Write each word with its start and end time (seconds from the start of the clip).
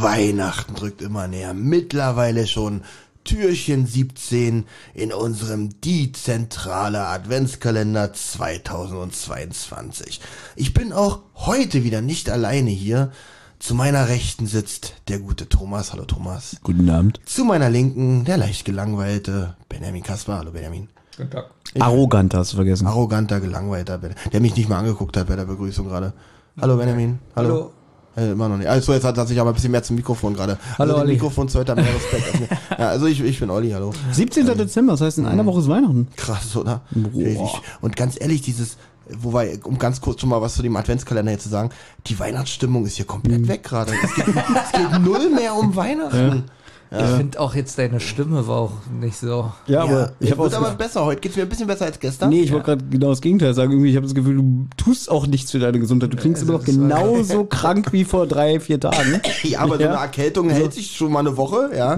Weihnachten 0.00 0.74
drückt 0.74 1.02
immer 1.02 1.28
näher. 1.28 1.54
Mittlerweile 1.54 2.46
schon 2.46 2.82
Türchen 3.24 3.86
17 3.86 4.64
in 4.94 5.12
unserem 5.12 5.80
Die 5.80 6.12
zentrale 6.12 7.06
Adventskalender 7.06 8.12
2022. 8.12 10.20
Ich 10.56 10.72
bin 10.72 10.92
auch 10.92 11.20
heute 11.34 11.84
wieder 11.84 12.00
nicht 12.00 12.30
alleine 12.30 12.70
hier. 12.70 13.12
Zu 13.58 13.74
meiner 13.74 14.08
Rechten 14.08 14.46
sitzt 14.46 14.94
der 15.08 15.18
gute 15.18 15.48
Thomas. 15.48 15.92
Hallo 15.92 16.04
Thomas. 16.04 16.56
Guten 16.62 16.88
Abend. 16.88 17.20
Zu 17.26 17.44
meiner 17.44 17.68
Linken 17.68 18.24
der 18.24 18.36
leicht 18.36 18.64
gelangweilte 18.64 19.56
Benjamin 19.68 20.02
Kasper. 20.02 20.38
Hallo 20.38 20.52
Benjamin. 20.52 20.88
Guten 21.16 21.30
Tag. 21.30 21.50
Arrogant 21.80 22.32
hast 22.34 22.52
du 22.52 22.56
vergessen. 22.56 22.86
Arroganter, 22.86 23.40
gelangweilter, 23.40 23.98
der 23.98 24.40
mich 24.40 24.56
nicht 24.56 24.68
mal 24.68 24.78
angeguckt 24.78 25.16
hat 25.16 25.26
bei 25.26 25.36
der 25.36 25.44
Begrüßung 25.44 25.88
gerade. 25.88 26.12
Hallo 26.60 26.76
Benjamin. 26.76 27.18
Hallo. 27.34 27.48
Hallo. 27.48 27.72
Äh, 28.18 28.32
immer 28.32 28.48
noch 28.48 28.56
nicht. 28.56 28.66
Also 28.68 28.92
jetzt 28.92 29.04
hat 29.04 29.16
er 29.16 29.26
sich 29.26 29.38
aber 29.40 29.50
ein 29.50 29.54
bisschen 29.54 29.70
mehr 29.70 29.82
zum 29.82 29.96
Mikrofon 29.96 30.34
gerade. 30.34 30.58
Hallo, 30.78 30.94
also 30.94 31.02
Olli. 31.02 31.12
Mikrofon 31.12 31.48
er 31.68 31.74
mehr 31.76 31.94
Respekt. 31.94 32.26
als 32.26 32.40
mir. 32.40 32.48
ja, 32.78 32.88
also 32.88 33.06
ich, 33.06 33.22
ich 33.22 33.38
bin 33.38 33.48
Olli, 33.50 33.70
hallo. 33.70 33.92
17. 34.10 34.46
Dezember, 34.46 34.92
das 34.94 35.02
heißt 35.02 35.18
in 35.18 35.26
einer 35.26 35.46
Woche 35.46 35.60
ist 35.60 35.68
Weihnachten. 35.68 36.08
Krass, 36.16 36.56
oder? 36.56 36.82
Boah. 36.90 37.60
Und 37.80 37.96
ganz 37.96 38.20
ehrlich, 38.20 38.42
dieses, 38.42 38.76
wobei, 39.20 39.60
um 39.62 39.78
ganz 39.78 40.00
kurz 40.00 40.20
schon 40.20 40.30
mal 40.30 40.42
was 40.42 40.54
zu 40.54 40.62
dem 40.62 40.74
Adventskalender 40.74 41.30
hier 41.30 41.38
zu 41.38 41.48
sagen, 41.48 41.70
die 42.06 42.18
Weihnachtsstimmung 42.18 42.86
ist 42.86 42.96
hier 42.96 43.06
komplett 43.06 43.46
weg 43.46 43.62
gerade. 43.62 43.92
Es 43.92 44.10
es 44.10 44.72
geht 44.72 45.00
null 45.00 45.30
mehr 45.30 45.54
um 45.54 45.76
Weihnachten. 45.76 46.44
Ich 46.90 47.16
finde 47.16 47.38
auch 47.38 47.54
jetzt 47.54 47.78
deine 47.78 48.00
Stimme 48.00 48.46
war 48.48 48.56
auch 48.60 48.72
nicht 49.00 49.16
so. 49.18 49.52
Ja, 49.66 49.84
Ja, 49.84 50.10
ich 50.20 50.30
habe 50.30 50.42
wird 50.44 50.54
auch 50.54 50.62
aber 50.62 50.70
besser 50.74 51.04
heute. 51.04 51.20
Geht's 51.20 51.36
mir 51.36 51.42
ein 51.42 51.48
bisschen 51.48 51.66
besser 51.66 51.84
als 51.84 51.98
gestern? 52.00 52.30
Nee, 52.30 52.40
ich 52.40 52.52
wollte 52.52 52.64
gerade 52.64 52.84
genau 52.86 53.10
das 53.10 53.20
Gegenteil 53.20 53.52
sagen. 53.52 53.72
Irgendwie, 53.72 53.90
ich 53.90 53.96
habe 53.96 54.06
das 54.06 54.14
Gefühl, 54.14 54.36
du 54.36 54.66
tust 54.76 55.10
auch 55.10 55.26
nichts 55.26 55.50
für 55.50 55.58
deine 55.58 55.78
Gesundheit. 55.78 56.12
Du 56.12 56.16
klingst 56.16 56.42
immer 56.42 56.52
noch 56.54 56.64
genauso 56.64 57.44
krank 57.48 57.92
wie 57.92 58.04
vor 58.04 58.26
drei, 58.26 58.58
vier 58.58 58.80
Tagen. 58.80 59.20
Ja, 59.42 59.60
aber 59.60 59.76
so 59.76 59.82
Ja. 59.82 59.90
eine 59.90 59.98
Erkältung 60.00 60.48
hält 60.48 60.72
sich 60.72 60.96
schon 60.96 61.12
mal 61.12 61.20
eine 61.20 61.36
Woche, 61.36 61.70
ja. 61.76 61.96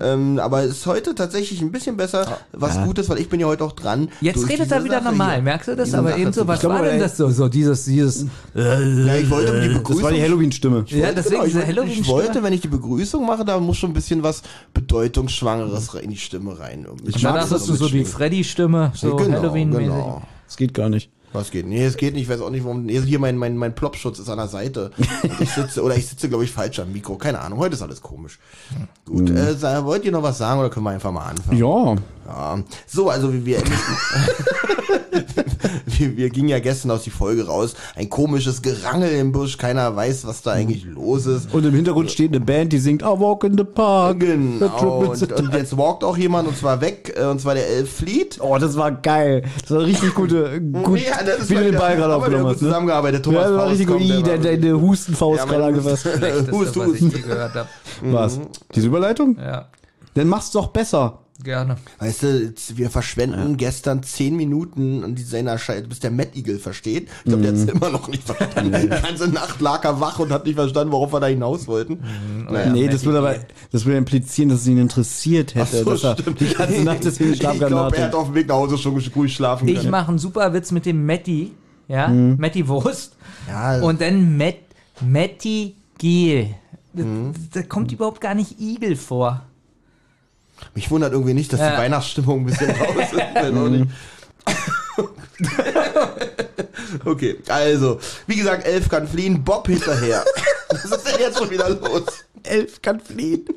Ähm, 0.00 0.38
aber 0.38 0.62
es 0.64 0.70
ist 0.78 0.86
heute 0.86 1.14
tatsächlich 1.14 1.60
ein 1.60 1.70
bisschen 1.70 1.96
besser, 1.96 2.38
was 2.52 2.76
Ja. 2.76 2.84
gut 2.86 2.98
ist, 2.98 3.08
weil 3.10 3.18
ich 3.18 3.28
bin 3.28 3.38
ja 3.40 3.46
heute 3.46 3.64
auch 3.64 3.72
dran. 3.72 4.08
Jetzt 4.20 4.48
redet 4.48 4.72
er 4.72 4.82
wieder 4.82 5.02
Sache 5.02 5.10
normal, 5.12 5.34
hier. 5.34 5.42
merkst 5.42 5.68
du 5.68 5.76
das? 5.76 5.84
Diese 5.86 5.98
Aber 5.98 6.08
Sache 6.10 6.20
eben 6.20 6.32
so, 6.32 6.48
was 6.48 6.64
war 6.64 6.82
denn 6.82 6.98
das 7.00 7.16
so? 7.16 7.28
So 7.30 7.48
dieses, 7.48 7.84
dieses. 7.84 8.26
Ja, 8.54 8.80
ich 9.16 9.28
wollte 9.30 9.60
die 9.60 9.68
Das 9.68 9.76
Begrüßung. 9.78 10.02
war 10.02 10.12
die 10.12 10.22
Halloween-Stimme. 10.22 10.84
Ja, 10.88 10.96
Genau, 11.10 11.12
deswegen 11.16 11.36
ich, 11.42 11.44
diese 11.44 11.58
wollte- 11.58 11.58
ich 11.70 11.76
Halloween-Stimme. 11.76 12.08
wollte, 12.08 12.42
wenn 12.42 12.52
ich 12.52 12.60
die 12.62 12.68
Begrüßung 12.68 13.26
mache, 13.26 13.44
da 13.44 13.58
muss 13.60 13.76
schon 13.76 13.90
ein 13.90 13.94
bisschen 13.94 14.22
was 14.22 14.42
Bedeutungsschwangeres 14.72 15.94
in 15.94 16.10
die 16.10 16.16
Stimme 16.16 16.58
rein. 16.58 16.86
Ich 17.06 17.22
mag 17.22 17.48
das 17.48 17.66
du 17.66 17.74
so 17.74 17.88
die. 17.88 18.04
Freddy-Stimme, 18.04 18.92
so 18.94 19.16
genau, 19.16 19.36
Halloween-mäßig. 19.38 19.86
genau. 19.86 20.22
Das 20.46 20.56
geht 20.56 20.74
gar 20.74 20.88
nicht. 20.88 21.10
Was 21.32 21.50
geht? 21.50 21.66
Nee, 21.66 21.84
es 21.84 21.96
geht 21.96 22.14
nicht. 22.14 22.24
Ich 22.24 22.28
weiß 22.28 22.40
auch 22.40 22.50
nicht, 22.50 22.64
warum. 22.64 22.86
Nee, 22.86 23.00
hier 23.02 23.18
mein, 23.20 23.36
mein, 23.36 23.56
mein 23.56 23.74
Plopschutz 23.74 24.18
ist 24.18 24.28
an 24.28 24.38
der 24.38 24.48
Seite. 24.48 24.90
Und 25.22 25.40
ich 25.40 25.50
sitze, 25.50 25.82
oder 25.82 25.94
ich 25.96 26.06
sitze, 26.08 26.28
glaube 26.28 26.42
ich, 26.44 26.50
falsch 26.50 26.80
am 26.80 26.92
Mikro. 26.92 27.16
Keine 27.16 27.38
Ahnung. 27.40 27.58
Heute 27.60 27.74
ist 27.76 27.82
alles 27.82 28.00
komisch. 28.00 28.38
Gut. 29.06 29.30
Äh, 29.30 29.54
sa- 29.54 29.84
wollt 29.84 30.04
ihr 30.04 30.10
noch 30.12 30.22
was 30.24 30.38
sagen 30.38 30.58
oder 30.58 30.70
können 30.70 30.84
wir 30.86 30.90
einfach 30.90 31.12
mal 31.12 31.26
anfangen? 31.26 31.56
Ja. 31.58 31.96
Ja. 32.30 32.58
So, 32.86 33.10
also 33.10 33.32
wie 33.32 33.44
wir, 33.44 33.58
wir, 35.86 36.16
wir 36.16 36.30
gingen 36.30 36.48
ja 36.48 36.58
gestern 36.60 36.90
aus 36.92 37.02
die 37.02 37.10
Folge 37.10 37.46
raus. 37.46 37.74
Ein 37.96 38.08
komisches 38.08 38.62
Gerangel 38.62 39.10
im 39.10 39.32
Busch. 39.32 39.58
Keiner 39.58 39.94
weiß, 39.96 40.26
was 40.26 40.42
da 40.42 40.52
eigentlich 40.52 40.84
los 40.84 41.26
ist. 41.26 41.52
Und 41.52 41.64
im 41.64 41.74
Hintergrund 41.74 42.10
steht 42.10 42.30
eine 42.30 42.40
Band, 42.40 42.72
die 42.72 42.78
singt 42.78 43.02
I 43.02 43.06
walk 43.06 43.44
in 43.44 43.56
the 43.58 43.64
park. 43.64 44.20
Genau. 44.20 44.98
Und, 45.10 45.32
und 45.32 45.54
jetzt 45.54 45.76
walkt 45.76 46.04
auch 46.04 46.16
jemand 46.16 46.46
und 46.48 46.56
zwar 46.56 46.80
weg. 46.80 47.12
äh, 47.16 47.24
Und 47.24 47.40
zwar 47.40 47.54
der 47.54 47.66
Elf 47.68 47.92
Fleet. 47.92 48.38
Oh, 48.40 48.56
das 48.58 48.76
war 48.76 48.92
geil. 48.92 49.42
Das 49.62 49.70
war 49.72 49.80
richtig 49.82 50.14
gute, 50.14 50.60
gut, 50.82 51.00
Ja, 51.00 51.22
das 51.24 51.50
wie 51.50 51.54
du 51.54 51.64
den 51.64 51.76
Ball 51.78 51.96
gerade 51.96 52.14
aufgenommen 52.14 52.46
hast. 52.46 52.62
Ne? 52.62 52.68
zusammengearbeitet. 52.68 53.24
Thomas 53.24 53.42
Ja, 53.42 53.48
das 53.48 53.52
war 53.58 53.66
Faust 53.66 53.80
richtig 53.80 53.86
gut. 53.88 54.00
der 54.08 54.22
der, 54.22 54.42
wirklich- 54.44 54.60
deine 54.60 54.80
Hustenfaust 54.80 55.38
Ja, 55.40 55.44
gerade 55.46 55.64
angefasst. 55.64 56.02
Schlechteste, 56.16 56.52
Hust, 56.52 56.76
was 56.76 56.86
hust. 56.86 57.02
ich 57.02 57.12
je 57.12 57.20
gehört 57.22 57.54
habe. 57.54 57.68
Was? 58.02 58.40
Diese 58.74 58.86
Überleitung? 58.86 59.36
Ja, 59.38 59.68
Dann 60.14 60.28
mach's 60.28 60.50
doch 60.50 60.68
besser. 60.68 61.19
Gerne. 61.42 61.76
Weißt 61.98 62.22
du, 62.22 62.52
wir 62.74 62.90
verschwenden 62.90 63.56
gestern 63.56 64.02
zehn 64.02 64.36
Minuten 64.36 65.04
an 65.04 65.14
dieser 65.14 65.58
Scheiße, 65.58 65.88
bis 65.88 66.00
der 66.00 66.10
Matt 66.10 66.36
Eagle 66.36 66.58
versteht. 66.58 67.08
Ich 67.18 67.24
glaube, 67.24 67.42
der 67.42 67.52
hat 67.52 67.58
es 67.58 67.64
immer 67.68 67.90
noch 67.90 68.08
nicht 68.08 68.22
verstanden. 68.24 68.76
Die 68.82 68.88
ganze 68.88 69.28
Nacht 69.28 69.60
lag 69.60 69.84
er 69.84 70.00
wach 70.00 70.18
und 70.18 70.30
hat 70.30 70.44
nicht 70.46 70.56
verstanden, 70.56 70.92
worauf 70.92 71.12
wir 71.12 71.20
da 71.20 71.26
hinaus 71.26 71.66
wollten. 71.66 72.00
Naja. 72.48 72.72
nee, 72.72 72.88
das 72.88 73.04
würde 73.04 73.18
aber, 73.18 73.36
das 73.72 73.84
würde 73.84 73.98
implizieren, 73.98 74.48
dass 74.50 74.62
es 74.62 74.66
ihn 74.68 74.78
interessiert 74.78 75.54
hätte, 75.54 75.78
Ach 75.80 75.84
so, 75.84 75.90
dass 75.90 76.04
er 76.04 76.18
stimmt. 76.18 76.40
die 76.40 76.54
ganze 76.54 76.82
Nacht 76.84 76.98
deswegen 77.04 77.32
Ich 77.32 77.38
Schlaf 77.38 77.58
glaube, 77.58 77.96
er 77.96 78.04
hat 78.06 78.14
auf 78.14 78.26
dem 78.26 78.34
Weg 78.34 78.48
nach 78.48 78.56
Hause 78.56 78.78
schon 78.78 78.94
ruhig 79.14 79.34
schlafen 79.34 79.68
Ich 79.68 79.76
können. 79.76 79.90
mache 79.90 80.08
einen 80.08 80.18
super 80.18 80.52
Witz 80.52 80.70
mit 80.72 80.86
dem 80.86 81.04
Matti, 81.06 81.52
ja, 81.88 82.08
Matti 82.08 82.66
Wurst. 82.68 83.16
Ja, 83.48 83.80
Und 83.80 84.00
dann 84.00 84.36
Matt, 84.36 84.56
Matti 85.00 85.74
Giel. 85.98 86.54
Da, 86.92 87.04
da 87.52 87.62
kommt 87.62 87.92
überhaupt 87.92 88.20
gar 88.20 88.34
nicht 88.34 88.60
Igel 88.60 88.96
vor. 88.96 89.42
Mich 90.74 90.90
wundert 90.90 91.12
irgendwie 91.12 91.34
nicht, 91.34 91.52
dass 91.52 91.60
die. 91.60 91.78
Weihnachtsstimmung 91.78 92.40
ein 92.40 92.46
bisschen 92.46 92.70
raus 92.70 93.12
ist. 93.12 93.12
Okay, 97.04 97.36
also, 97.48 97.98
wie 98.26 98.36
gesagt, 98.36 98.66
Elf 98.66 98.88
kann 98.88 99.06
fliehen, 99.08 99.42
Bob 99.44 99.66
hinterher. 99.68 100.24
Was 100.70 100.84
ist 100.84 101.04
denn 101.06 101.20
jetzt 101.20 101.38
schon 101.38 101.50
wieder 101.50 101.68
los? 101.68 102.02
Elf 102.42 102.80
kann 102.80 103.00
fliehen. 103.00 103.44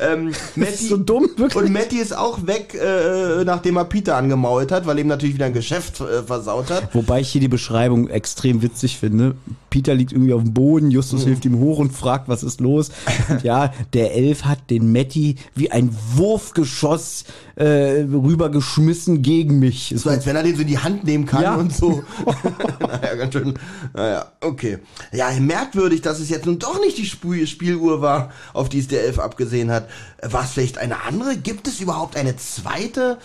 Ähm, 0.00 0.32
Das 0.32 0.56
Matti, 0.56 0.72
ist 0.72 0.88
so 0.88 0.96
dumm, 0.96 1.28
wirklich. 1.36 1.64
Und 1.64 1.72
Matti 1.72 1.96
ist 1.98 2.16
auch 2.16 2.46
weg, 2.46 2.74
äh, 2.74 3.44
nachdem 3.44 3.76
er 3.76 3.84
Peter 3.84 4.16
angemault 4.16 4.70
hat, 4.72 4.86
weil 4.86 4.98
ihm 4.98 5.06
natürlich 5.06 5.34
wieder 5.36 5.46
ein 5.46 5.52
Geschäft 5.52 6.00
äh, 6.00 6.22
versaut 6.22 6.70
hat. 6.70 6.94
Wobei 6.94 7.20
ich 7.20 7.30
hier 7.30 7.40
die 7.40 7.48
Beschreibung 7.48 8.08
extrem 8.08 8.62
witzig 8.62 8.98
finde. 8.98 9.34
Peter 9.70 9.94
liegt 9.94 10.12
irgendwie 10.12 10.32
auf 10.34 10.42
dem 10.42 10.54
Boden, 10.54 10.90
Justus 10.90 11.24
hilft 11.24 11.44
ihm 11.44 11.58
hoch 11.58 11.78
und 11.78 11.92
fragt, 11.92 12.28
was 12.28 12.42
ist 12.42 12.60
los. 12.60 12.90
Und 13.28 13.42
ja, 13.42 13.72
der 13.92 14.14
Elf 14.14 14.44
hat 14.44 14.70
den 14.70 14.92
Matti 14.92 15.36
wie 15.54 15.70
ein 15.70 15.94
Wurfgeschoss 16.14 17.24
äh, 17.56 18.02
rübergeschmissen 18.02 19.22
gegen 19.22 19.58
mich. 19.58 19.92
So 19.96 20.10
als 20.10 20.26
wenn 20.26 20.36
er 20.36 20.42
den 20.42 20.54
so 20.56 20.62
in 20.62 20.68
die 20.68 20.78
Hand 20.78 21.04
nehmen 21.04 21.26
kann 21.26 21.42
Ja. 21.42 21.54
und 21.56 21.74
so. 21.74 22.02
naja, 22.80 23.14
ganz 23.14 23.32
schön. 23.32 23.54
Naja, 23.94 24.32
okay. 24.40 24.78
Ja, 25.12 25.30
merkwürdig, 25.38 26.02
dass 26.02 26.20
es 26.20 26.28
jetzt 26.28 26.46
nun 26.46 26.58
doch 26.58 26.80
nicht 26.80 26.98
die 26.98 27.06
Spieluhr 27.46 28.02
war, 28.02 28.30
auf 28.52 28.68
die 28.68 28.78
es 28.78 28.88
der 28.88 29.04
Elf 29.04 29.18
abgesehen 29.18 29.70
hat. 29.70 29.88
War 30.22 30.44
es 30.44 30.50
vielleicht 30.50 30.78
eine 30.78 31.02
andere? 31.04 31.36
Gibt 31.36 31.68
es 31.68 31.80
überhaupt 31.80 32.16
eine 32.16 32.36
zweite? 32.36 33.18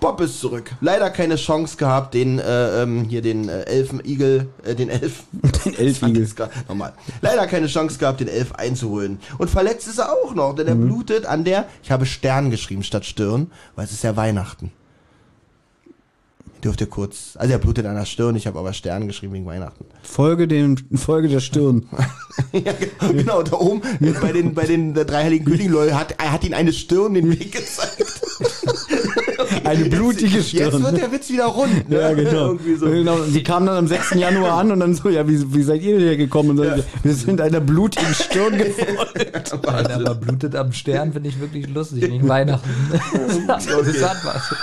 Bob 0.00 0.20
ist 0.20 0.40
zurück. 0.40 0.74
Leider 0.80 1.10
keine 1.10 1.36
Chance 1.36 1.76
gehabt, 1.76 2.14
den 2.14 2.38
äh, 2.38 2.82
ähm, 2.82 3.04
hier 3.04 3.22
den 3.22 3.48
äh, 3.48 3.62
Elfenigel, 3.62 4.48
äh, 4.64 4.74
den 4.74 4.88
Elf. 4.90 5.24
Den 5.64 5.74
Elfigel. 5.74 6.28
Nochmal. 6.68 6.92
Leider 7.22 7.46
keine 7.46 7.66
Chance 7.66 7.98
gehabt, 7.98 8.20
den 8.20 8.28
Elf 8.28 8.52
einzuholen. 8.52 9.18
Und 9.38 9.50
verletzt 9.50 9.88
ist 9.88 9.98
er 9.98 10.12
auch 10.12 10.34
noch, 10.34 10.54
denn 10.54 10.66
er 10.66 10.74
blutet 10.74 11.26
an 11.26 11.44
der, 11.44 11.66
ich 11.82 11.90
habe 11.90 12.06
Stern 12.06 12.50
geschrieben 12.50 12.82
statt 12.82 13.04
Stirn, 13.04 13.50
weil 13.74 13.84
es 13.84 13.92
ist 13.92 14.04
ja 14.04 14.16
Weihnachten. 14.16 14.70
Dürft 16.64 16.80
ihr 16.80 16.86
kurz, 16.88 17.32
also 17.36 17.52
er 17.52 17.58
blutet 17.58 17.86
an 17.86 17.94
der 17.94 18.06
Stirn, 18.06 18.34
ich 18.34 18.46
habe 18.46 18.58
aber 18.58 18.72
Stern 18.72 19.06
geschrieben 19.06 19.34
wegen 19.34 19.46
Weihnachten. 19.46 19.84
Folge, 20.02 20.48
dem, 20.48 20.76
Folge 20.96 21.28
der 21.28 21.40
Stirn. 21.40 21.86
ja, 22.52 22.72
ge- 22.72 22.88
genau, 23.12 23.42
da 23.42 23.56
oben 23.58 23.82
bei 24.20 24.32
den, 24.32 24.54
bei 24.54 24.64
den 24.64 24.94
drei 24.94 25.24
heiligen 25.24 25.44
Königen, 25.44 25.94
hat, 25.94 26.14
er 26.18 26.32
hat 26.32 26.44
ihn 26.44 26.54
eine 26.54 26.72
Stirn 26.72 27.14
den 27.14 27.30
Weg 27.30 27.52
gezeigt. 27.52 28.22
Eine 29.64 29.84
blutige 29.86 30.38
Jetzt 30.38 30.48
Stirn. 30.48 30.82
wird 30.82 30.96
der 30.98 31.12
Witz 31.12 31.28
wieder 31.28 31.46
rund. 31.46 31.88
Ne? 31.88 32.00
Ja, 32.00 32.12
genau. 32.14 32.56
So. 32.78 32.86
genau. 32.86 33.22
Sie 33.24 33.42
kamen 33.42 33.66
dann 33.66 33.76
am 33.76 33.86
6. 33.86 34.14
Januar 34.14 34.58
an 34.58 34.72
und 34.72 34.80
dann 34.80 34.94
so, 34.94 35.08
ja, 35.08 35.26
wie, 35.28 35.54
wie 35.54 35.62
seid 35.62 35.82
ihr 35.82 35.98
denn 35.98 36.08
hier 36.08 36.16
gekommen? 36.16 36.50
Und 36.50 36.58
dann, 36.58 36.82
Wir 37.02 37.14
sind 37.14 37.40
einer 37.40 37.60
blutigen 37.60 38.12
Stirn 38.14 38.56
gefolgt. 38.56 39.52
Einer 39.68 39.94
aber 39.94 40.14
blutet 40.14 40.54
am 40.56 40.72
Stern, 40.72 41.12
finde 41.12 41.28
ich 41.28 41.38
wirklich 41.40 41.68
lustig, 41.68 42.02
wegen 42.02 42.26
Weihnachten. 42.28 42.68
das 43.46 43.66
hat 43.68 44.24
was. 44.24 44.54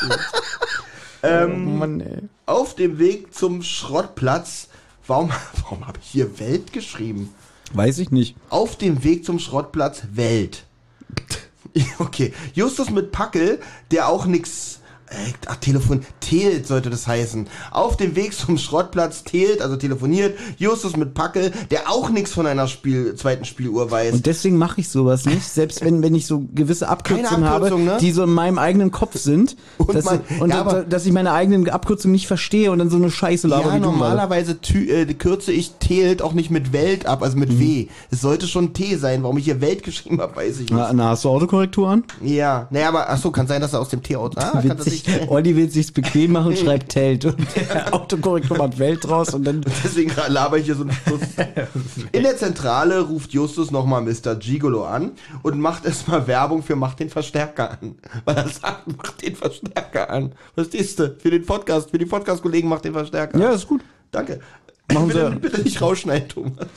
Ähm, 1.24 1.78
Mann, 1.80 2.02
ey. 2.02 2.24
auf 2.46 2.76
dem 2.76 3.00
Weg 3.00 3.34
zum 3.34 3.64
Schrottplatz, 3.64 4.68
warum, 5.08 5.32
warum 5.64 5.88
habe 5.88 6.00
ich 6.02 6.10
hier 6.10 6.40
Welt 6.40 6.74
geschrieben? 6.74 7.34
Weiß 7.74 7.98
ich 8.00 8.12
nicht. 8.12 8.36
Auf 8.50 8.78
dem 8.78 9.04
Weg 9.04 9.26
zum 9.26 9.40
Schrottplatz 9.40 10.04
Welt. 10.12 10.66
Okay, 11.98 12.32
Justus 12.54 12.92
mit 12.92 13.12
Packel, 13.12 13.60
der 13.90 14.08
auch 14.08 14.28
nix. 14.28 14.80
Äh, 15.10 15.16
ach, 15.48 15.58
Telefon. 15.58 16.02
Telt 16.20 16.66
sollte 16.68 16.90
das 16.90 17.06
heißen. 17.08 17.48
Auf 17.72 17.98
dem 17.98 18.16
Weg 18.16 18.34
zum 18.34 18.58
Schrottplatz 18.58 19.24
telt, 19.24 19.62
also 19.62 19.76
telefoniert, 19.76 20.38
Justus 20.58 20.96
mit 20.96 21.14
Packel, 21.14 21.52
der 21.72 21.90
auch 21.92 22.10
nix 22.10 22.32
von 22.34 22.48
einer 22.48 22.68
Spiel, 22.68 23.14
zweiten 23.16 23.46
Spieluhr 23.46 23.92
weiß. 23.92 24.14
Und 24.14 24.26
deswegen 24.26 24.58
mache 24.58 24.82
ich 24.82 24.90
sowas 24.90 25.26
nicht, 25.26 25.44
selbst 25.44 25.84
wenn, 25.84 26.02
wenn 26.02 26.16
ich 26.16 26.26
so 26.26 26.46
gewisse 26.54 26.88
Abkürzungen 26.88 27.46
habe, 27.48 27.78
ne? 27.80 27.98
die 28.00 28.12
so 28.12 28.24
in 28.24 28.32
meinem 28.34 28.58
eigenen 28.58 28.92
Kopf 28.92 29.18
sind, 29.18 29.56
Und 29.78 29.94
dass, 29.94 30.06
man- 30.06 30.22
und 30.40 30.50
ja, 30.50 30.56
da- 30.56 30.62
aber- 30.62 30.84
dass 30.84 31.06
ich 31.06 31.12
meine 31.12 31.32
eigenen 31.34 31.70
Abkürzungen 31.70 32.14
nicht 32.14 32.28
verstehe 32.28 32.72
und 32.72 32.80
dann 32.80 32.90
so 32.90 32.98
eine 32.98 33.12
Scheiße 33.12 33.48
laber 33.48 33.74
ja, 33.74 33.80
normalerweise 33.80 34.62
tü, 34.62 34.90
äh, 34.90 35.06
kürze 35.14 35.52
ich 35.52 35.74
telt 35.80 36.22
auch 36.22 36.34
nicht 36.34 36.50
mit 36.50 36.74
Welt 36.74 37.06
ab, 37.06 37.22
also 37.24 37.38
mit 37.38 37.60
W. 37.60 37.88
Es 38.10 38.22
sollte 38.22 38.48
schon 38.48 38.74
T 38.74 38.96
sein. 38.96 39.22
Warum 39.24 39.38
ich 39.38 39.46
hier 39.46 39.62
Welt 39.62 39.84
geschrieben 39.84 40.22
habe, 40.22 40.36
weiß 40.38 40.56
ich 40.56 40.60
nicht. 40.62 40.72
Na, 40.72 40.92
na, 40.94 41.10
hast 41.10 41.24
du 41.26 41.30
Autokorrektur 41.30 41.90
an? 41.90 42.04
Ja, 42.22 42.68
naja, 42.72 42.88
aber 42.90 43.10
ach 43.10 43.18
so, 43.18 43.32
kann 43.32 43.48
sein, 43.48 43.62
dass 43.62 43.74
er 43.74 43.82
aus 43.82 43.90
dem 43.90 44.02
T 44.02 44.16
aus. 44.16 44.32
Ah, 44.38 44.52
kann 44.62 44.64
Witzig. 44.78 44.93
Sich 44.94 45.30
Olli 45.30 45.56
will 45.56 45.70
sich's 45.70 45.92
bequem 45.92 46.34
machen, 46.34 46.56
schreibt 46.56 46.90
Telt 46.90 47.26
und 47.26 47.38
der 47.56 47.94
Autokorrektor 47.94 48.58
macht 48.58 48.80
Welt 48.80 49.04
draus 49.04 49.34
und 49.34 49.44
dann 49.44 49.62
Deswegen 49.84 50.12
laber 50.28 50.58
ich 50.58 50.66
hier 50.66 50.76
so 50.76 50.84
einen 50.84 50.92
Schluss. 50.92 51.22
In 52.12 52.24
der 52.24 52.38
Zentrale 52.38 53.02
ruft 53.02 53.34
Justus 53.34 53.72
nochmal 53.72 54.02
Mr. 54.02 54.36
Gigolo 54.36 54.86
an 54.86 55.12
und 55.42 55.60
macht 55.60 55.86
erstmal 55.86 56.28
Werbung 56.28 56.64
für 56.64 56.76
Macht 56.76 57.00
den 57.00 57.10
Verstärker 57.10 57.72
an. 57.72 57.96
Weil 58.26 58.38
er 58.38 58.48
sagt, 58.48 58.88
macht 58.98 59.22
den 59.22 59.36
Verstärker 59.36 60.10
an. 60.10 60.34
Was 60.56 60.68
ist 60.68 61.00
du? 61.00 61.16
Für 61.18 61.30
den 61.30 61.46
Podcast, 61.46 61.92
für 61.92 61.98
die 61.98 62.06
Podcast-Kollegen 62.06 62.70
macht 62.70 62.86
den 62.86 62.94
Verstärker 62.94 63.40
ja, 63.40 63.52
ist 63.52 63.68
gut. 63.68 63.82
Danke. 64.12 64.40
Machen 64.92 65.08
bitte, 65.08 65.30
Sie- 65.32 65.40
bitte 65.40 65.62
nicht 65.62 65.82
rausschneiden, 65.82 66.28
Thomas. 66.30 66.68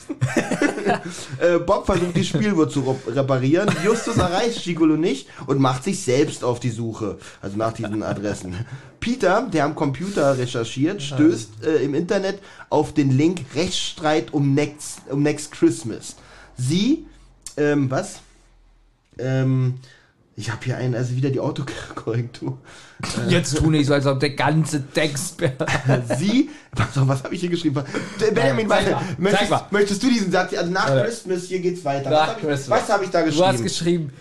äh, 1.39 1.59
Bob 1.59 1.85
versucht 1.85 2.15
die 2.15 2.23
Spieluhr 2.23 2.69
zu 2.69 2.81
rep- 2.81 3.15
reparieren. 3.15 3.69
Justus 3.83 4.17
erreicht 4.17 4.63
Gigolo 4.63 4.95
nicht 4.95 5.27
und 5.45 5.59
macht 5.59 5.83
sich 5.83 6.01
selbst 6.01 6.43
auf 6.43 6.59
die 6.59 6.69
Suche. 6.69 7.17
Also 7.41 7.57
nach 7.57 7.73
diesen 7.73 8.01
Adressen. 8.03 8.55
Peter, 8.99 9.47
der 9.51 9.65
am 9.65 9.75
Computer 9.75 10.37
recherchiert, 10.37 11.01
stößt 11.01 11.65
äh, 11.65 11.83
im 11.83 11.93
Internet 11.93 12.39
auf 12.69 12.93
den 12.93 13.11
Link 13.15 13.41
Rechtsstreit 13.55 14.33
um 14.33 14.53
Next, 14.53 15.01
um 15.09 15.21
Next 15.21 15.51
Christmas. 15.51 16.15
Sie, 16.55 17.05
ähm, 17.57 17.91
was? 17.91 18.19
Ähm, 19.19 19.75
ich 20.39 20.51
habe 20.51 20.63
hier 20.63 20.77
einen, 20.77 20.93
also 20.93 21.15
wieder 21.15 21.31
die 21.31 21.39
Autokorrektur. 21.39 22.59
Jetzt 23.27 23.57
tu 23.57 23.71
nicht 23.71 23.87
so, 23.87 23.95
als 23.95 24.05
ob 24.05 24.19
der 24.19 24.29
ganze 24.29 24.87
Text. 24.87 25.41
Sie, 26.19 26.51
was, 26.73 27.07
was 27.07 27.23
habe 27.23 27.33
ich 27.33 27.41
hier 27.41 27.49
geschrieben? 27.49 27.83
Benjamin, 28.19 28.69
warte, 28.69 28.91
mal, 28.91 29.01
möchtest, 29.17 29.49
mal. 29.49 29.67
möchtest 29.71 30.03
du 30.03 30.09
diesen 30.09 30.31
Satz, 30.31 30.53
also 30.53 30.71
nach 30.71 30.89
Warte. 30.89 31.05
Christmas, 31.05 31.45
hier 31.45 31.59
geht's 31.59 31.83
weiter. 31.83 32.11
Nach 32.11 32.19
was 32.19 32.27
habe 32.27 32.39
ich, 32.39 32.47
Christmas. 32.47 32.81
was 32.81 32.89
hab 32.89 33.03
ich 33.03 33.09
da 33.09 33.23
Du 33.23 33.45
hast 33.45 33.63
geschrieben? 33.63 34.13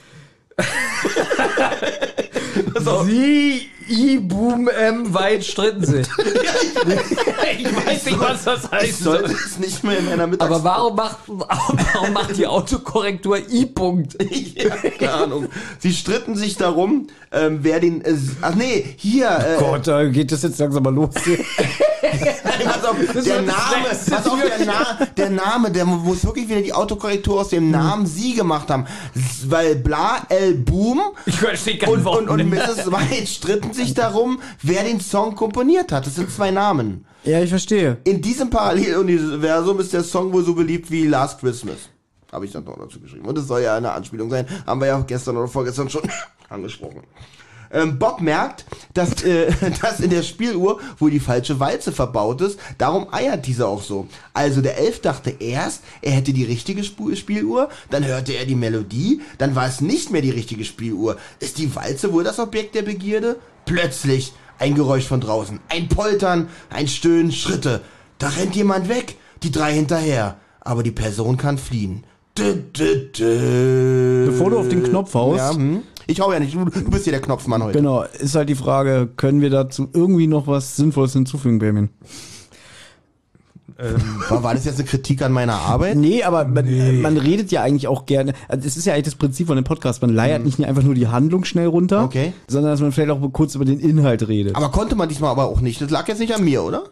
geschrieben. 0.57 2.87
auf. 2.87 3.07
Sie, 3.07 3.69
I-Boom, 3.89 4.69
M, 4.69 5.15
weit 5.15 5.45
stritten 5.45 5.85
sich. 5.85 6.07
ich 7.59 7.87
weiß 7.87 8.07
nicht, 8.07 8.21
was 8.21 8.45
das 8.45 8.65
ich 8.65 8.71
heißt. 8.71 8.99
sollte 9.01 9.33
es 9.33 9.59
nicht 9.59 9.85
mehr 9.85 9.99
in 9.99 10.09
einer 10.09 10.27
Mittags... 10.27 10.51
Aber 10.51 10.65
warum 10.65 10.97
macht, 10.97 11.19
warum 11.27 12.13
macht 12.13 12.37
die 12.37 12.47
Autokorrektur 12.47 13.39
I-Punkt? 13.51 14.17
ja, 14.55 14.71
keine 14.99 15.13
Ahnung. 15.13 15.49
Sie 15.79 15.93
stritten 15.93 16.37
sich 16.37 16.57
darum, 16.57 17.09
ähm, 17.33 17.61
wer 17.63 17.81
den... 17.81 18.05
Äh, 18.05 18.15
ach 18.43 18.55
nee, 18.55 18.95
hier... 18.97 19.29
Äh, 19.29 19.59
Gott, 19.59 19.87
da 19.87 20.05
geht 20.05 20.33
das 20.33 20.43
jetzt 20.43 20.59
langsam 20.59 20.83
mal 20.83 20.95
los. 20.95 21.11
hier. 21.25 21.39
pass 22.65 22.85
auf, 22.85 22.97
der 23.25 23.43
Name, 23.43 23.89
letzte 23.91 24.11
pass 24.11 24.27
auf, 24.27 24.39
der, 24.41 24.67
Na, 24.67 25.07
der 25.17 25.31
Name, 25.31 25.71
der 25.71 25.85
muss 25.85 26.25
wirklich 26.25 26.49
wieder 26.49 26.63
die 26.63 26.73
Autokorrektur 26.73 27.41
aus 27.41 27.49
dem 27.49 27.71
Namen 27.71 28.07
Sie 28.07 28.35
gemacht 28.35 28.71
haben. 28.71 28.87
Weil 29.47 29.77
Bla, 29.77 30.23
El, 30.29 30.55
Boom 30.55 31.01
Ich 31.27 31.37
verstehe 31.37 31.79
kein 31.79 31.91
und, 31.91 32.05
Wort 32.05 32.29
und, 32.29 32.41
und. 32.41 32.51
Mrs. 32.51 32.91
White 32.91 33.27
stritten 33.27 33.73
sich 33.77 33.95
darum, 33.95 34.41
wer 34.63 34.85
den 34.85 35.01
Song 35.01 35.35
komponiert 35.35 35.93
hat. 35.93 36.07
Das 36.07 36.17
sind 36.17 36.31
zwei 36.31 36.51
Namen. 36.51 37.07
Ja, 37.25 37.41
ich 37.41 37.51
verstehe. 37.51 37.99
In 38.05 38.21
diesem 38.23 38.51
Paralleluniversum 38.51 39.81
ist 39.81 39.93
der 39.93 40.05
Song 40.05 40.33
wohl 40.33 40.45
so 40.45 40.55
beliebt 40.55 40.91
wie 40.91 41.07
Last 41.07 41.41
Christmas. 41.41 41.77
Habe 42.33 42.45
ich 42.45 42.53
dann 42.53 42.65
noch 42.65 42.79
dazu 42.79 43.01
geschrieben. 43.01 43.27
Und 43.27 43.39
es 43.39 43.47
soll 43.47 43.63
ja 43.63 43.77
eine 43.77 43.93
Anspielung 43.93 44.31
sein. 44.31 44.47
Haben 44.67 44.81
wir 44.81 44.89
ja 44.89 45.01
gestern 45.01 45.37
oder 45.37 45.49
vorgestern 45.49 45.89
schon 45.89 46.03
angesprochen. 46.49 47.03
Ähm, 47.73 47.99
Bob 47.99 48.21
merkt, 48.21 48.65
dass, 48.95 49.23
äh, 49.23 49.51
dass 49.83 50.01
in 50.01 50.11
der 50.11 50.23
Spieluhr 50.23 50.81
wohl 50.99 51.11
die 51.11 51.21
falsche 51.21 51.59
Walze 51.61 51.93
verbaut 51.93 52.41
ist. 52.41 52.59
Darum 52.79 53.13
eiert 53.13 53.47
diese 53.47 53.67
auch 53.67 53.83
so. 53.83 54.07
Also 54.33 54.61
der 54.61 54.79
Elf 54.79 55.01
dachte 55.01 55.31
erst, 55.39 55.83
er 56.03 56.13
hätte 56.13 56.33
die 56.33 56.45
richtige 56.45 56.85
Spu 56.85 57.15
Spieluhr. 57.15 57.69
Dann 57.91 58.05
hörte 58.05 58.33
er 58.33 58.47
die 58.47 58.55
Melodie. 58.55 59.21
Dann 59.39 59.55
war 59.55 59.67
es 59.67 59.81
nicht 59.81 60.11
mehr 60.11 60.23
die 60.23 60.31
richtige 60.31 60.65
Spieluhr. 60.65 61.17
Ist 61.41 61.59
die 61.59 61.75
Walze 61.75 62.13
wohl 62.13 62.25
das 62.25 62.39
Objekt 62.39 62.75
der 62.75 62.83
Begierde? 62.83 63.37
Plötzlich 63.67 64.33
ein 64.59 64.75
Geräusch 64.75 65.07
von 65.07 65.21
draußen. 65.21 65.61
Ein 65.69 65.89
Poltern, 65.89 66.49
ein 66.71 66.89
Stöhnen, 66.89 67.33
Schritte. 67.33 67.83
Da 68.19 68.29
rennt 68.29 68.57
jemand 68.57 68.89
weg. 68.89 69.17
Die 69.43 69.51
drei 69.51 69.75
hinterher. 69.75 70.37
Aber 70.61 70.83
die 70.83 70.93
Person 70.93 71.37
kann 71.37 71.59
fliehen. 71.59 72.05
Dü, 72.39 72.55
dü, 72.55 73.11
dü. 73.11 74.27
Bevor 74.27 74.51
du 74.51 74.59
auf 74.59 74.69
den 74.69 74.83
Knopf 74.83 75.15
haust. 75.15 75.39
Ja, 75.39 75.55
hm? 75.55 75.83
Ich 76.07 76.21
hau 76.21 76.33
ja 76.33 76.39
nicht. 76.39 76.55
Du, 76.55 76.65
du 76.65 76.91
bist 76.91 77.05
hier 77.05 77.13
der 77.13 77.21
Knopfmann 77.21 77.63
heute. 77.63 77.79
Genau, 77.79 78.03
ist 78.03 78.37
halt 78.37 78.49
die 78.49 78.55
Frage, 78.55 79.09
können 79.17 79.41
wir 79.41 79.51
dazu 79.51 79.89
irgendwie 79.93 80.29
noch 80.29 80.47
was 80.47 80.77
Sinnvolles 80.77 81.13
hinzufügen, 81.13 81.59
Benjamin? 81.59 81.91
War, 84.29 84.43
war 84.43 84.55
das 84.55 84.65
jetzt 84.65 84.79
eine 84.79 84.89
Kritik 84.89 85.23
an 85.23 85.33
meiner 85.33 85.55
Arbeit? 85.55 85.97
Nee, 85.97 86.23
aber 86.23 86.45
man, 86.47 87.01
man 87.03 87.17
redet 87.19 87.51
ja 87.51 87.63
eigentlich 87.63 87.89
auch 87.89 88.07
gerne, 88.07 88.33
also 88.49 88.67
es 88.67 88.77
ist 88.77 88.87
ja 88.87 88.95
eigentlich 88.95 89.07
das 89.07 89.15
Prinzip 89.17 89.49
von 89.49 89.57
dem 89.57 89.65
Podcast, 89.65 90.01
man 90.03 90.15
leiert 90.15 90.45
nicht 90.45 90.63
einfach 90.65 90.83
nur 90.83 90.95
die 90.95 91.09
Handlung 91.09 91.45
schnell 91.45 91.67
runter, 91.67 92.05
Okay. 92.05 92.33
sondern 92.49 92.71
dass 92.73 92.81
man 92.81 92.93
vielleicht 92.93 93.11
auch 93.11 93.21
kurz 93.33 93.55
über 93.55 93.65
den 93.65 93.81
Inhalt 93.81 94.29
redet. 94.29 94.55
Aber 94.55 94.71
konnte 94.71 94.95
man 94.95 95.09
diesmal 95.09 95.31
aber 95.31 95.47
auch 95.47 95.61
nicht. 95.61 95.81
Das 95.81 95.91
lag 95.91 96.07
jetzt 96.09 96.21
nicht 96.21 96.35
an 96.35 96.45
mir, 96.45 96.63
oder? 96.63 96.85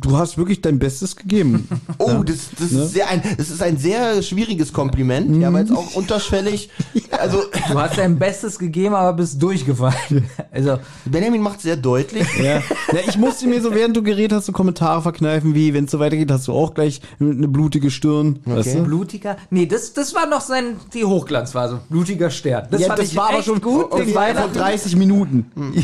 du 0.00 0.16
hast 0.16 0.38
wirklich 0.38 0.60
dein 0.60 0.78
Bestes 0.78 1.16
gegeben. 1.16 1.68
Oh, 1.98 2.22
das, 2.22 2.50
das, 2.58 2.72
ist 2.72 2.92
sehr 2.92 3.08
ein, 3.08 3.22
das 3.38 3.48
ist 3.48 3.62
ein 3.62 3.78
sehr 3.78 4.22
schwieriges 4.22 4.72
Kompliment. 4.72 5.40
Ja, 5.40 5.52
weil 5.52 5.64
es 5.64 5.70
auch 5.70 5.94
unterschwellig. 5.94 6.70
Also, 7.10 7.42
Du 7.68 7.80
hast 7.80 7.96
dein 7.96 8.18
Bestes 8.18 8.58
gegeben, 8.58 8.94
aber 8.94 9.14
bist 9.14 9.40
durchgefallen. 9.42 10.26
Also, 10.52 10.78
Benjamin 11.04 11.40
macht 11.40 11.60
sehr 11.60 11.76
deutlich. 11.76 12.26
ja. 12.38 12.56
ja, 12.56 13.00
ich 13.06 13.16
musste 13.16 13.46
mir 13.46 13.62
so, 13.62 13.74
während 13.74 13.96
du 13.96 14.02
geredet 14.02 14.32
hast, 14.32 14.46
so 14.46 14.52
Kommentare 14.52 15.00
verkneifen, 15.02 15.54
wie, 15.54 15.72
wenn 15.74 15.85
es 15.86 15.92
so 15.92 15.98
weitergeht, 15.98 16.30
hast 16.30 16.46
du 16.48 16.52
auch 16.52 16.74
gleich 16.74 17.00
eine 17.20 17.48
blutige 17.48 17.90
Stirn. 17.90 18.38
Weißt 18.44 18.74
du? 18.74 18.82
blutiger. 18.84 19.36
Nee, 19.50 19.66
das, 19.66 19.92
das 19.92 20.14
war 20.14 20.26
noch 20.26 20.40
sein, 20.40 20.76
die 20.94 21.04
Hochglanzphase. 21.04 21.80
Blutiger 21.88 22.30
Stern. 22.30 22.66
Das 22.70 22.80
ja, 22.80 22.88
fand 22.88 22.98
das 23.00 23.06
ich 23.08 23.16
war 23.16 23.30
aber 23.30 23.42
schon 23.42 23.60
gut. 23.60 23.86
okay, 23.90 24.04
den 24.04 24.12
vor 24.14 24.22
Weihnachten. 24.22 24.54
30 24.54 24.96
Minuten. 24.96 25.46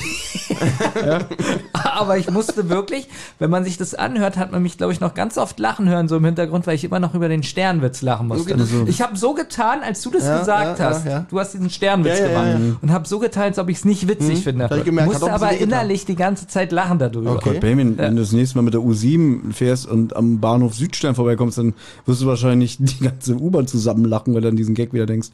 Aber 1.73 2.17
ich 2.19 2.31
musste 2.31 2.69
wirklich, 2.69 3.09
wenn 3.39 3.51
man 3.51 3.65
sich 3.65 3.77
das 3.77 3.95
anhört, 3.95 4.37
hat 4.37 4.53
man 4.53 4.63
mich, 4.63 4.79
glaube 4.79 4.93
ich, 4.93 5.01
noch 5.01 5.15
ganz 5.15 5.39
oft 5.39 5.59
lachen 5.59 5.89
hören, 5.89 6.09
so 6.09 6.17
im 6.17 6.25
Hintergrund, 6.25 6.67
weil 6.67 6.75
ich 6.75 6.85
immer 6.85 7.01
noch 7.01 7.15
über 7.15 7.29
den 7.29 7.43
Sternwitz 7.43 8.03
lachen 8.03 8.29
musste. 8.29 8.55
Okay. 8.55 8.63
Ich 8.87 9.01
habe 9.03 9.17
so 9.17 9.35
getan, 9.35 9.81
als 9.83 10.03
du 10.03 10.11
das 10.11 10.25
Ja, 10.25 10.39
gesagt 10.39 10.79
ja, 10.79 10.85
hast. 10.87 11.05
ja, 11.05 11.11
ja. 11.11 11.27
Du 11.29 11.39
hast 11.39 11.53
diesen 11.55 11.71
Sternwitz 11.71 12.19
Ja, 12.19 12.27
ja, 12.27 12.29
gemacht. 12.31 12.47
ja, 12.61 12.67
ja. 12.67 12.75
Und 12.81 12.93
habe 12.93 13.07
so 13.09 13.19
getan, 13.19 13.45
als 13.45 13.59
ob 13.59 13.69
ich 13.69 13.79
es 13.79 13.85
nicht 13.85 14.09
witzig 14.09 14.43
finde. 14.43 14.65
hab 14.65 14.77
ich 14.77 14.85
gemerkt, 14.85 15.11
musste 15.13 15.33
aber 15.33 15.53
innerlich 15.53 16.05
die 16.05 16.17
ganze 16.17 16.47
Zeit 16.47 16.73
lachen 16.73 16.99
darüber. 16.99 17.33
Okay. 17.33 17.59
Benjamin, 17.61 17.99
wenn 17.99 18.17
du 18.17 18.23
das 18.23 18.33
nächste 18.33 18.59
Mal 18.59 18.63
mit 18.63 18.75
der 18.75 18.81
U7 18.81 19.53
fährst 19.53 19.87
und 19.93 20.17
am 20.17 20.41
Bahnhof 20.41 20.75
Südstern 20.75 21.15
vorbeikommst, 21.15 21.59
dann 21.59 21.75
wirst 22.07 22.23
du 22.23 22.27
wahrscheinlich 22.27 22.79
die 22.79 23.05
ganze 23.05 23.37
U-Bahn 23.37 23.67
zusammenlachen, 23.67 24.35
weil 24.35 24.41
du 24.43 24.49
an 24.49 24.57
diesen 24.57 24.75
Gag 24.75 24.93
wieder 24.93 25.07
denkst. 25.07 25.29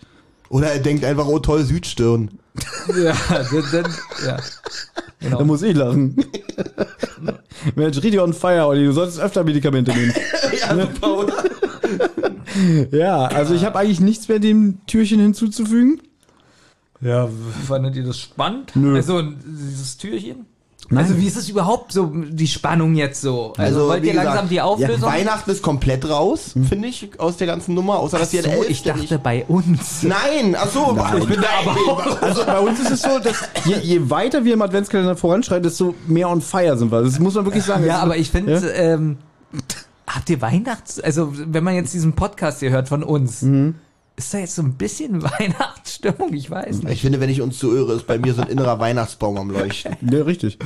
Oder 0.50 0.72
er 0.72 0.80
denkt 0.80 1.04
einfach, 1.04 1.26
oh 1.26 1.38
toll, 1.38 1.64
Südstirn. 1.64 2.30
Ja, 2.96 3.14
dann, 3.28 3.64
dann, 3.70 3.94
ja. 4.26 4.36
Genau. 5.20 5.38
Da 5.38 5.44
muss 5.44 5.62
ich 5.62 5.76
lachen. 5.76 6.16
Mensch, 7.76 7.96
richtig 7.96 8.20
on 8.20 8.32
fire, 8.32 8.66
Olli. 8.66 8.84
Du 8.84 8.92
solltest 8.92 9.20
öfter 9.20 9.44
Medikamente 9.44 9.92
nehmen. 9.92 10.12
ja, 10.60 10.74
super, 10.74 11.18
oder? 11.18 11.44
Ja, 12.90 13.26
also 13.26 13.54
ich 13.54 13.64
habe 13.64 13.78
eigentlich 13.78 14.00
nichts 14.00 14.28
mehr 14.28 14.38
dem 14.38 14.84
Türchen 14.86 15.20
hinzuzufügen. 15.20 16.00
Ja, 17.00 17.28
fandet 17.66 17.96
ihr 17.96 18.04
das 18.04 18.18
spannend? 18.18 18.74
Nö. 18.74 18.96
Also 18.96 19.22
dieses 19.22 19.96
Türchen? 19.98 20.46
Nein. 20.90 21.04
Also 21.04 21.18
wie 21.20 21.26
ist 21.26 21.36
es 21.36 21.48
überhaupt 21.50 21.92
so, 21.92 22.10
die 22.14 22.46
Spannung 22.46 22.94
jetzt 22.94 23.20
so? 23.20 23.52
Also, 23.58 23.78
Also, 23.80 23.88
wollt 23.90 24.04
ihr 24.04 24.14
langsam 24.14 24.32
gesagt, 24.34 24.50
die 24.52 24.60
Auflösung? 24.62 25.02
Weihnachten 25.10 25.50
ist 25.50 25.62
komplett 25.62 26.08
raus, 26.08 26.54
finde 26.68 26.88
ich, 26.88 27.10
aus 27.18 27.36
der 27.36 27.46
ganzen 27.46 27.74
Nummer. 27.74 27.98
Außer, 27.98 28.18
dass 28.18 28.30
hier 28.30 28.42
der 28.42 28.56
so, 28.56 28.64
ich 28.66 28.82
dachte 28.82 29.00
nicht- 29.00 29.22
bei 29.22 29.44
uns. 29.48 30.02
Nein, 30.02 30.56
ach 30.58 30.68
so, 30.70 30.92
Nein. 30.92 31.18
ich 31.18 31.26
bin 31.28 31.40
da 31.42 31.48
aber 31.70 32.22
Also 32.22 32.44
bei 32.46 32.58
uns 32.60 32.80
ist 32.80 32.90
es 32.90 33.02
so, 33.02 33.18
dass 33.18 33.36
je, 33.66 33.76
je 33.82 34.08
weiter 34.08 34.44
wir 34.44 34.54
im 34.54 34.62
Adventskalender 34.62 35.14
voranschreiten, 35.16 35.64
desto 35.64 35.94
mehr 36.06 36.28
on 36.30 36.40
fire 36.40 36.78
sind 36.78 36.90
wir. 36.90 37.02
Das 37.02 37.18
muss 37.18 37.34
man 37.34 37.44
wirklich 37.44 37.64
sagen. 37.64 37.84
Ja, 37.84 37.98
aber 37.98 38.16
ich 38.16 38.30
finde, 38.30 38.54
Ja? 38.54 38.68
ähm, 38.72 39.18
habt 40.06 40.30
ihr 40.30 40.40
Weihnachts... 40.40 41.00
Also 41.00 41.32
wenn 41.34 41.64
man 41.64 41.74
jetzt 41.74 41.92
diesen 41.92 42.14
Podcast 42.14 42.60
hier 42.60 42.70
hört 42.70 42.88
von 42.88 43.02
uns, 43.02 43.42
Mhm. 43.42 43.74
Ist 44.18 44.34
da 44.34 44.38
jetzt 44.38 44.56
so 44.56 44.62
ein 44.62 44.74
bisschen 44.74 45.22
Weihnachtsstimmung? 45.38 46.32
Ich 46.34 46.50
weiß 46.50 46.82
nicht. 46.82 46.92
Ich 46.92 47.00
finde, 47.00 47.20
wenn 47.20 47.30
ich 47.30 47.40
uns 47.40 47.58
zuhöre, 47.58 47.94
ist 47.94 48.06
bei 48.06 48.18
mir 48.18 48.34
so 48.34 48.42
ein 48.42 48.48
innerer 48.48 48.78
Weihnachtsbaum 48.78 49.38
am 49.38 49.50
Leuchten. 49.50 49.96
Ja, 50.10 50.24
richtig. 50.24 50.58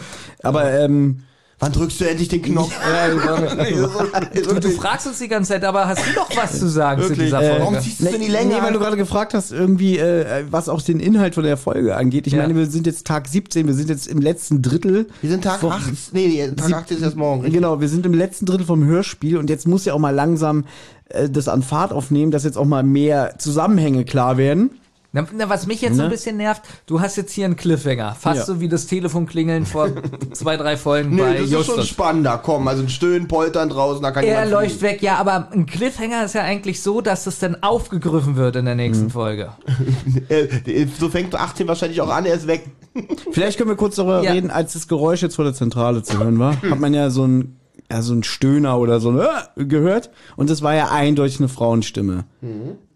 Aber 0.42 0.72
ähm, 0.72 1.24
Wann 1.62 1.70
drückst 1.70 2.00
du 2.00 2.08
endlich 2.08 2.26
den 2.28 2.42
Knopf? 2.42 2.72
Du, 4.34 4.54
du 4.58 4.70
fragst 4.70 5.06
uns 5.06 5.18
die 5.18 5.28
ganze 5.28 5.52
Zeit, 5.52 5.62
aber 5.64 5.86
hast 5.86 6.04
du 6.04 6.12
noch 6.18 6.28
was 6.36 6.58
zu 6.58 6.68
sagen 6.68 7.00
zu 7.02 7.10
Wirklich? 7.10 7.26
dieser 7.28 7.40
Äh, 7.40 7.46
Folge? 7.50 7.60
warum 7.62 7.78
ziehst 7.80 8.00
du 8.00 8.06
es 8.06 8.14
in 8.14 8.20
die 8.20 8.26
Länge? 8.26 8.54
Nee, 8.56 8.62
weil 8.62 8.72
du 8.72 8.80
gerade 8.80 8.96
gefragt 8.96 9.32
hast, 9.32 9.52
irgendwie, 9.52 9.96
äh, 9.96 10.44
was 10.50 10.68
auch 10.68 10.82
den 10.82 10.98
Inhalt 10.98 11.36
von 11.36 11.44
der 11.44 11.56
Folge 11.56 11.94
angeht. 11.96 12.26
Ich 12.26 12.32
Ja. 12.32 12.42
meine, 12.42 12.56
wir 12.56 12.66
sind 12.66 12.86
jetzt 12.88 13.06
Tag 13.06 13.28
17, 13.28 13.68
wir 13.68 13.74
sind 13.74 13.88
jetzt 13.90 14.08
im 14.08 14.18
letzten 14.20 14.60
Drittel. 14.60 15.06
Wir 15.20 15.30
sind 15.30 15.44
Tag 15.44 15.60
Vom- 15.60 15.70
8. 15.70 15.82
Nee, 16.12 16.26
nee, 16.26 16.48
Tag 16.56 16.66
Sieb- 16.66 16.76
8 16.76 16.90
ist 16.90 17.02
erst 17.02 17.16
morgen. 17.16 17.42
richtig? 17.42 17.60
Genau, 17.60 17.80
wir 17.80 17.88
sind 17.88 18.04
im 18.06 18.14
letzten 18.14 18.44
Drittel 18.46 18.66
vom 18.66 18.84
Hörspiel 18.84 19.36
und 19.36 19.48
jetzt 19.48 19.68
muss 19.68 19.84
ja 19.84 19.94
auch 19.94 20.00
mal 20.00 20.10
langsam 20.14 20.64
äh, 21.10 21.30
das 21.30 21.46
an 21.46 21.62
Fahrt 21.62 21.92
aufnehmen, 21.92 22.32
dass 22.32 22.42
jetzt 22.42 22.58
auch 22.58 22.64
mal 22.64 22.82
mehr 22.82 23.34
Zusammenhänge 23.38 24.04
klar 24.04 24.36
werden. 24.36 24.70
Na, 25.14 25.26
na, 25.36 25.48
was 25.50 25.66
mich 25.66 25.82
jetzt 25.82 25.96
so 25.96 26.02
ein 26.02 26.06
Ne? 26.08 26.10
bisschen 26.10 26.38
nervt, 26.38 26.62
du 26.86 27.00
hast 27.02 27.16
jetzt 27.16 27.32
hier 27.32 27.44
einen 27.44 27.56
Cliffhanger. 27.56 28.14
Fast 28.18 28.38
Ja. 28.40 28.44
so 28.46 28.60
wie 28.60 28.68
das 28.68 28.86
Telefonklingeln 28.86 29.66
vor 29.66 29.90
zwei, 30.32 30.56
drei 30.56 30.78
Folgen 30.78 31.10
Nee, 31.16 31.20
bei 31.20 31.32
das 31.34 31.42
ist 31.42 31.50
schon 31.50 31.58
Justus. 31.58 31.88
spannender. 31.88 32.40
Komm, 32.42 32.66
also 32.66 32.82
ein 32.82 32.88
Stöhnen, 32.88 33.28
Poltern 33.28 33.68
draußen, 33.68 34.02
da 34.02 34.10
kann 34.10 34.24
Er 34.24 34.46
läuft 34.46 34.78
fliegen. 34.78 34.82
weg, 34.94 35.02
ja, 35.02 35.16
aber 35.16 35.48
ein 35.52 35.66
Cliffhanger 35.66 36.24
ist 36.24 36.34
ja 36.34 36.40
eigentlich 36.42 36.80
so, 36.82 37.02
dass 37.02 37.26
es 37.26 37.38
dann 37.38 37.62
aufgegriffen 37.62 38.36
wird 38.36 38.56
in 38.56 38.64
der 38.64 38.74
nächsten 38.74 39.10
Folge. 39.10 39.50
Äh, 40.28 40.86
So 40.98 41.08
fängt 41.10 41.34
18 41.34 41.68
wahrscheinlich 41.68 42.00
auch 42.00 42.08
an, 42.08 42.24
er 42.24 42.34
ist 42.34 42.46
weg. 42.46 42.64
Vielleicht 43.32 43.58
können 43.58 43.68
wir 43.68 43.76
kurz 43.76 43.96
darüber 43.96 44.22
Ja. 44.22 44.32
reden, 44.32 44.50
als 44.50 44.72
das 44.72 44.88
Geräusch 44.88 45.20
jetzt 45.22 45.36
vor 45.36 45.44
der 45.44 45.52
Zentrale 45.54 46.02
zu 46.02 46.18
hören 46.18 46.38
war, 46.38 46.60
hat 46.62 46.80
man 46.80 46.94
ja 46.94 47.10
so 47.10 47.26
ein, 47.26 47.56
ja, 47.90 48.00
so 48.00 48.14
ein 48.14 48.22
Stöhner 48.22 48.78
oder 48.78 48.98
so 49.00 49.10
ein 49.10 49.18
äh, 49.20 49.64
gehört 49.66 50.10
und 50.36 50.48
das 50.48 50.62
war 50.62 50.74
ja 50.74 50.90
eindeutig 50.90 51.38
eine 51.38 51.48
Frauenstimme. 51.48 52.24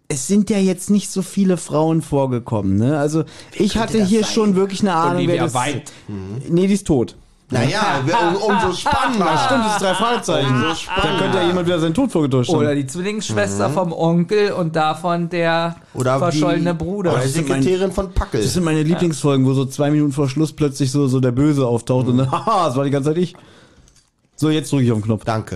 Es 0.09 0.27
sind 0.27 0.49
ja 0.49 0.57
jetzt 0.57 0.89
nicht 0.89 1.11
so 1.11 1.21
viele 1.21 1.57
Frauen 1.57 2.01
vorgekommen, 2.01 2.77
ne? 2.77 2.97
Also 2.97 3.25
ich 3.53 3.77
hatte 3.77 4.03
hier 4.05 4.23
schon 4.23 4.55
wirklich 4.55 4.81
eine 4.81 4.93
Ahnung, 4.93 5.27
wer 5.27 5.43
das 5.43 5.53
Wilde. 5.53 5.83
Nee, 6.49 6.67
die 6.67 6.73
ist 6.73 6.87
tot. 6.87 7.15
Naja, 7.49 8.01
um, 8.05 8.35
umso 8.35 8.73
spannender. 8.73 9.37
Stimmt, 9.45 9.65
das 9.65 9.73
ist 9.73 9.81
drei 9.81 9.93
Fragezeichen. 9.93 10.63
Da 10.95 11.17
könnte 11.17 11.37
ja 11.37 11.47
jemand 11.47 11.65
wieder 11.65 11.79
seinen 11.79 11.93
Tod 11.93 12.11
vorgetäuscht 12.11 12.49
haben. 12.49 12.59
Oder 12.59 12.75
die 12.75 12.85
Zwillingsschwester 12.85 13.69
vom 13.69 13.93
Onkel 13.93 14.51
und 14.51 14.75
davon 14.75 15.29
der 15.29 15.77
Oder 15.93 16.19
verschollene 16.19 16.73
die, 16.73 16.83
Bruder. 16.83 17.13
Oder 17.13 17.21
die 17.21 17.29
Sekretärin 17.29 17.93
von 17.93 18.11
Packel. 18.11 18.41
Das 18.41 18.53
sind 18.53 18.65
meine 18.65 18.83
Lieblingsfolgen, 18.83 19.45
wo 19.45 19.53
so 19.53 19.65
zwei 19.65 19.91
Minuten 19.91 20.11
vor 20.11 20.27
Schluss 20.27 20.51
plötzlich 20.51 20.91
so, 20.91 21.07
so 21.07 21.21
der 21.21 21.31
Böse 21.31 21.65
auftaucht 21.65 22.07
und 22.07 22.17
dann, 22.17 22.31
haha, 22.31 22.67
das 22.67 22.75
war 22.75 22.83
die 22.83 22.91
ganze 22.91 23.11
Zeit 23.11 23.17
ich. 23.17 23.33
So, 24.35 24.49
jetzt 24.49 24.71
drücke 24.71 24.83
ich 24.83 24.91
auf 24.91 24.97
den 24.97 25.05
Knopf. 25.05 25.23
Danke. 25.23 25.55